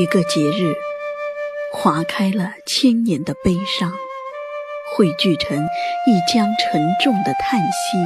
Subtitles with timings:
[0.00, 0.74] 一个节日，
[1.74, 3.92] 划开了千年的悲伤，
[4.96, 7.98] 汇聚成一江沉重的叹息。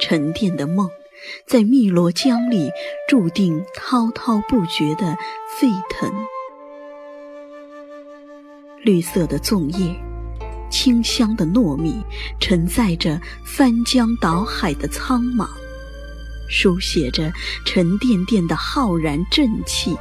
[0.00, 0.90] 沉淀的梦，
[1.46, 2.70] 在汨罗江里
[3.06, 5.14] 注定滔滔不绝的
[5.58, 6.10] 沸腾。
[8.82, 9.94] 绿色的粽叶，
[10.70, 12.02] 清香的糯米，
[12.40, 15.46] 承载着翻江倒海的苍茫，
[16.48, 17.30] 书写着
[17.66, 19.94] 沉甸甸的浩然正气。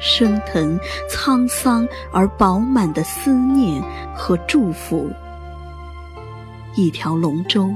[0.00, 3.82] 升腾沧桑而饱满的思念
[4.14, 5.10] 和祝福，
[6.74, 7.70] 一条龙舟，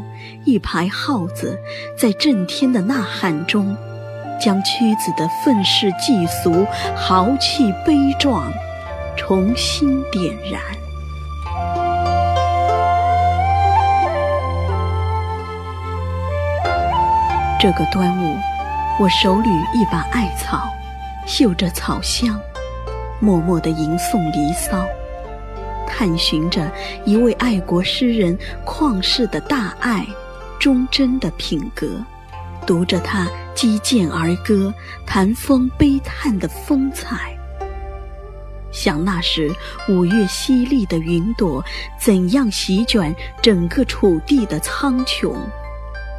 [0.45, 1.59] 一排号子，
[1.99, 3.77] 在震天的呐喊中，
[4.41, 6.67] 将屈子的愤世嫉俗、
[6.97, 8.51] 豪气悲壮
[9.17, 10.61] 重新点燃。
[17.61, 18.37] 这个端午，
[19.01, 20.74] 我手捋一把艾草。
[21.27, 22.39] 嗅着草香，
[23.21, 24.83] 默默地吟诵《离骚》，
[25.87, 26.71] 探寻着
[27.05, 30.07] 一位爱国诗人旷世的大爱、
[30.59, 31.89] 忠贞的品格，
[32.67, 34.73] 读着他击剑而歌、
[35.07, 37.37] 谈风悲叹的风采。
[38.71, 39.55] 想那时
[39.89, 41.65] 五月淅沥的云朵
[41.99, 45.33] 怎样席卷整个楚地的苍穹，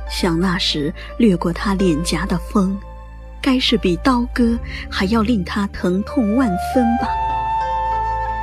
[0.09, 2.79] 想那时掠过他脸颊的风。
[3.45, 4.57] 该是比刀割
[4.89, 7.07] 还要令他疼痛万分吧。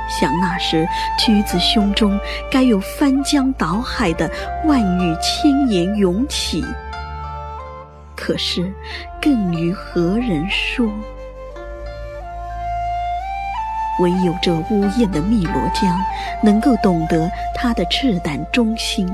[0.07, 0.87] 想那时
[1.19, 2.17] 屈子胸中
[2.49, 4.31] 该有翻江倒海的
[4.63, 6.63] 万语千言涌起，
[8.15, 8.71] 可是
[9.21, 10.87] 更与何人说？
[13.99, 15.99] 唯有这呜咽的汨罗江，
[16.41, 19.13] 能够懂得他的赤胆忠心。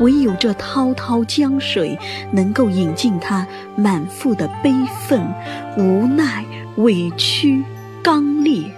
[0.00, 1.98] 唯有这滔滔江水，
[2.30, 4.72] 能够引进他满腹的悲
[5.06, 5.22] 愤、
[5.76, 6.44] 无奈、
[6.76, 7.64] 委屈、
[8.02, 8.70] 刚烈；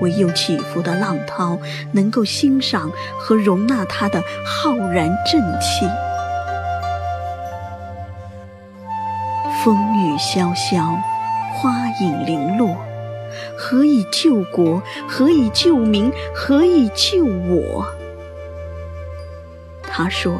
[0.00, 1.58] 唯有起伏的浪涛，
[1.92, 5.86] 能够欣赏和容纳他的浩然正气。
[9.62, 10.98] 风雨萧萧，
[11.52, 12.74] 花影零落，
[13.58, 14.82] 何以救国？
[15.06, 16.10] 何以救民？
[16.34, 17.84] 何以救我？
[19.86, 20.32] 他说：“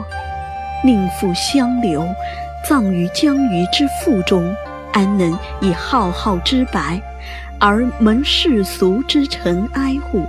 [0.82, 2.02] 宁赴湘流，
[2.68, 4.54] 葬于江鱼之腹中，
[4.92, 7.00] 安能以浩浩之白，
[7.58, 10.26] 而蒙世俗之尘埃乎？”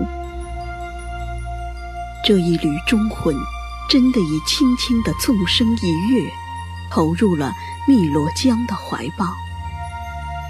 [2.24, 3.36] 这一缕忠魂，
[3.90, 6.32] 真的已轻轻的纵身一跃，
[6.92, 7.52] 投入了
[7.88, 9.26] 汨罗江的怀抱，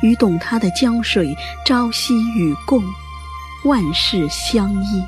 [0.01, 2.83] 与懂他的江水朝夕与共，
[3.63, 5.03] 万事相依。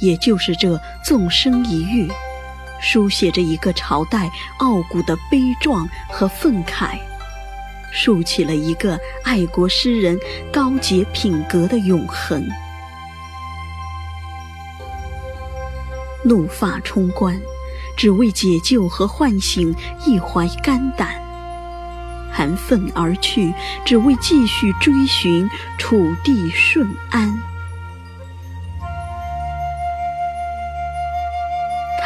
[0.00, 2.06] 也就是这纵身一跃，
[2.80, 6.98] 书写着一个朝代傲骨的悲壮和愤慨，
[7.92, 10.18] 竖起了一个爱国诗人
[10.52, 12.46] 高洁品格的永恒。
[16.22, 17.40] 怒发冲冠，
[17.96, 21.08] 只为解救和唤醒一怀肝胆；
[22.32, 23.54] 含愤而去，
[23.84, 25.48] 只为继续追寻
[25.78, 27.32] 楚地顺安。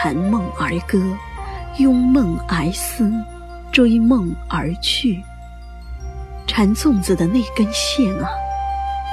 [0.03, 0.99] 谈梦而歌，
[1.77, 3.13] 拥梦而思，
[3.71, 5.23] 追梦而去。
[6.47, 8.31] 缠粽子的那根线啊，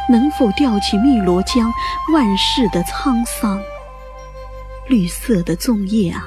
[0.10, 1.70] 能否吊起汨罗江
[2.14, 3.62] 万世的沧桑？
[4.88, 6.24] 绿色的粽叶啊，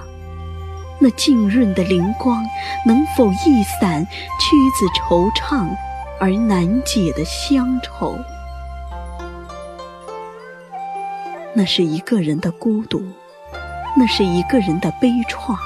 [0.99, 2.45] 那浸润的灵光，
[2.85, 4.07] 能否一散
[4.39, 5.75] 屈子惆怅
[6.21, 8.15] 而难解的乡愁？
[11.55, 13.03] 那是一个人的孤独。
[13.97, 15.57] 那是一个人的悲怆，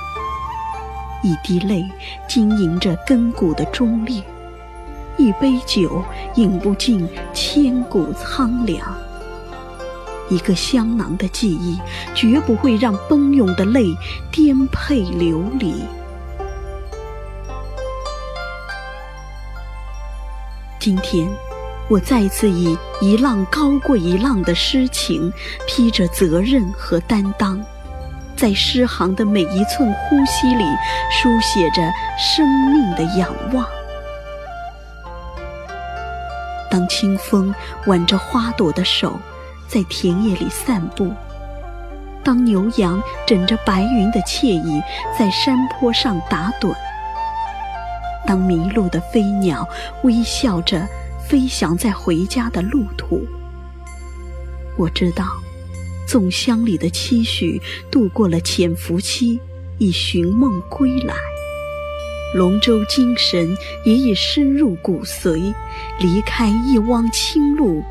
[1.22, 1.88] 一滴泪
[2.26, 4.22] 经营着亘古的忠烈，
[5.16, 6.02] 一杯酒
[6.36, 8.80] 饮不尽千古苍凉。
[10.30, 11.78] 一个香囊的记忆，
[12.14, 13.94] 绝不会让奔涌的泪
[14.32, 15.84] 颠沛流离。
[20.80, 21.28] 今天，
[21.88, 25.30] 我再次以一浪高过一浪的诗情，
[25.66, 27.62] 披着责任和担当。
[28.44, 30.66] 在诗行的每一寸呼吸里，
[31.10, 31.82] 书写着
[32.18, 33.66] 生命的仰望。
[36.70, 37.54] 当清风
[37.86, 39.18] 挽着花朵的手，
[39.66, 41.06] 在田野里散步；
[42.22, 44.82] 当牛羊枕着白云的惬意，
[45.18, 46.74] 在山坡上打盹；
[48.26, 49.66] 当迷路的飞鸟
[50.02, 50.86] 微笑着
[51.26, 53.26] 飞翔在回家的路途，
[54.76, 55.24] 我知道。
[56.06, 57.60] 粽香里的期许，
[57.90, 59.40] 度过了潜伏期，
[59.78, 61.14] 已寻梦归来。
[62.34, 65.54] 龙舟精神也已深入骨髓，
[66.00, 67.82] 离开一汪清露，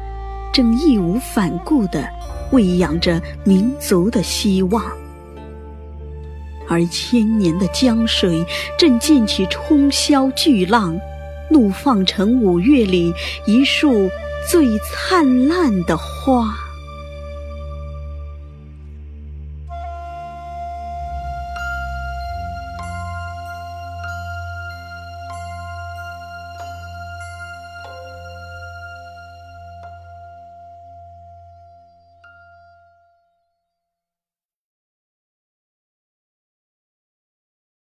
[0.51, 2.05] 正义无反顾地
[2.51, 4.83] 喂养着民族的希望。
[6.67, 8.45] 而千年的江水
[8.77, 10.97] 正溅起冲霄巨浪，
[11.49, 13.13] 怒放成五月里
[13.45, 14.09] 一束
[14.49, 16.53] 最灿烂的花。